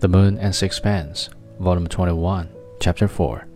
The 0.00 0.06
Moon 0.06 0.38
and 0.38 0.54
Sixpence, 0.54 1.28
Volume 1.58 1.88
21, 1.88 2.48
Chapter 2.78 3.08
4. 3.08 3.48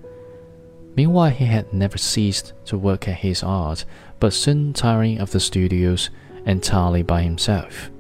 Meanwhile, 0.96 1.30
he 1.30 1.44
had 1.44 1.72
never 1.72 1.96
ceased 1.96 2.52
to 2.64 2.76
work 2.76 3.06
at 3.06 3.18
his 3.18 3.44
art, 3.44 3.84
but 4.18 4.32
soon 4.32 4.72
tiring 4.72 5.20
of 5.20 5.30
the 5.30 5.38
studios 5.38 6.10
entirely 6.44 7.04
by 7.04 7.22
himself. 7.22 7.90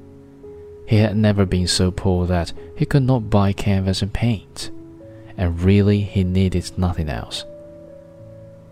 He 0.88 0.96
had 0.96 1.16
never 1.16 1.46
been 1.46 1.68
so 1.68 1.92
poor 1.92 2.26
that 2.26 2.52
he 2.76 2.84
could 2.84 3.04
not 3.04 3.30
buy 3.30 3.52
canvas 3.52 4.02
and 4.02 4.12
paint, 4.12 4.72
and 5.36 5.62
really 5.62 6.00
he 6.00 6.24
needed 6.24 6.76
nothing 6.76 7.08
else. 7.08 7.44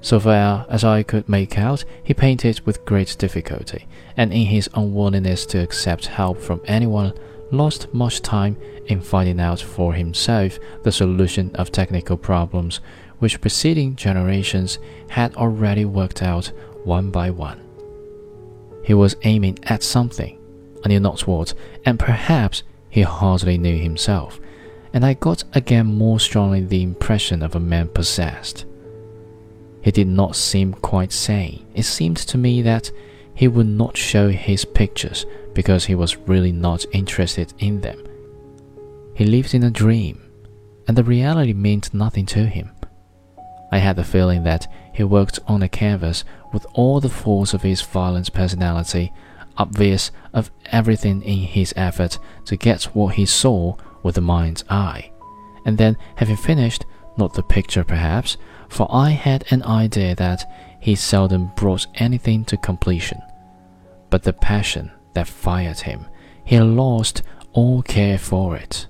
So 0.01 0.19
far 0.19 0.67
as 0.69 0.83
I 0.83 1.05
could 1.05 1.29
make 1.29 1.57
out, 1.57 1.85
he 2.03 2.13
painted 2.13 2.61
with 2.67 2.85
great 2.85 3.15
difficulty, 3.21 3.87
and 4.17 4.33
in 4.33 4.47
his 4.47 4.69
unwillingness 4.75 5.47
to 5.47 5.63
accept 5.63 6.07
help 6.07 6.39
from 6.41 6.61
anyone, 6.65 7.13
lost 7.51 7.93
much 7.93 8.23
time 8.23 8.57
in 8.87 9.01
finding 9.01 9.41
out 9.41 9.61
for 9.61 9.93
himself 9.93 10.59
the 10.83 10.93
solution 10.93 11.55
of 11.57 11.71
technical 11.71 12.17
problems 12.17 12.81
which 13.19 13.41
preceding 13.41 13.97
generations 13.97 14.79
had 15.09 15.35
already 15.37 15.85
worked 15.85 16.23
out 16.23 16.53
one 16.85 17.11
by 17.11 17.31
one. 17.31 17.61
He 18.85 18.95
was 18.95 19.17
aiming 19.23 19.59
at 19.65 19.83
something, 19.83 20.39
I 20.85 20.89
knew 20.89 21.01
not 21.01 21.27
what, 21.27 21.55
and 21.85 21.99
perhaps 21.99 22.63
he 22.89 23.03
hardly 23.03 23.59
knew 23.59 23.77
himself, 23.77 24.41
and 24.93 25.05
I 25.05 25.15
got 25.15 25.45
again 25.53 25.87
more 25.87 26.19
strongly 26.19 26.63
the 26.63 26.83
impression 26.83 27.43
of 27.43 27.55
a 27.55 27.61
man 27.61 27.89
possessed. 27.89 28.65
He 29.83 29.91
did 29.91 30.09
not 30.09 30.37
seem 30.37 30.75
quite 30.75 31.13
sane. 31.13 31.67
It 31.75 31.85
seemed 31.85 32.19
to 32.19 32.39
me 32.39 32.63
that 32.63 32.91
he 33.41 33.49
would 33.49 33.67
not 33.67 33.97
show 33.97 34.29
his 34.29 34.67
pictures 34.67 35.25
because 35.55 35.87
he 35.87 35.95
was 35.95 36.19
really 36.29 36.53
not 36.53 36.85
interested 36.93 37.55
in 37.59 37.81
them. 37.81 37.99
He 39.15 39.25
lived 39.25 39.55
in 39.55 39.63
a 39.63 39.71
dream, 39.71 40.21
and 40.87 40.95
the 40.95 41.03
reality 41.03 41.55
meant 41.55 41.95
nothing 41.95 42.27
to 42.27 42.45
him. 42.45 42.71
I 43.73 43.79
had 43.79 43.97
the 43.97 44.05
feeling 44.05 44.45
that 44.45 44.71
he 44.93 45.05
worked 45.05 45.39
on 45.47 45.63
a 45.63 45.71
canvas 45.71 46.23
with 46.53 46.67
all 46.75 47.01
the 47.01 47.09
force 47.09 47.55
of 47.55 47.63
his 47.63 47.81
violent 47.81 48.31
personality, 48.35 49.11
obvious 49.57 50.11
of 50.35 50.51
everything 50.67 51.23
in 51.23 51.39
his 51.39 51.73
effort 51.77 52.19
to 52.45 52.59
get 52.59 52.95
what 52.95 53.15
he 53.15 53.25
saw 53.25 53.75
with 54.03 54.17
the 54.17 54.21
mind's 54.21 54.65
eye, 54.69 55.11
and 55.65 55.79
then, 55.79 55.97
having 56.17 56.37
finished, 56.37 56.85
not 57.17 57.33
the 57.33 57.43
picture 57.43 57.85
perhaps, 57.85 58.37
for 58.69 58.87
I 58.91 59.11
had 59.13 59.47
an 59.51 59.63
idea 59.63 60.15
that 60.17 60.45
he 60.79 60.95
seldom 60.95 61.53
brought 61.57 61.87
anything 61.95 62.45
to 62.45 62.59
completion, 62.59 63.23
but 64.11 64.23
the 64.23 64.33
passion 64.33 64.91
that 65.15 65.29
fired 65.29 65.81
him, 65.81 66.07
he 66.45 66.59
lost 66.61 67.23
all 67.53 67.83
care 67.83 68.19
for 68.19 68.57
it. 68.57 68.87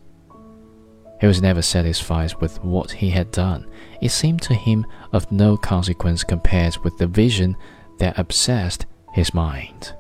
He 1.20 1.27
was 1.27 1.42
never 1.42 1.60
satisfied 1.60 2.34
with 2.40 2.62
what 2.64 2.90
he 2.90 3.10
had 3.10 3.30
done. 3.30 3.66
It 4.00 4.08
seemed 4.08 4.40
to 4.42 4.54
him 4.54 4.86
of 5.12 5.30
no 5.30 5.56
consequence 5.56 6.24
compared 6.24 6.78
with 6.78 6.96
the 6.96 7.06
vision 7.06 7.56
that 7.98 8.18
obsessed 8.18 8.86
his 9.12 9.34
mind. 9.34 9.94